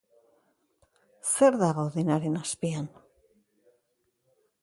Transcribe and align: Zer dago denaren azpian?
Zer 1.33 1.57
dago 1.65 1.85
denaren 1.97 2.39
azpian? 2.41 2.87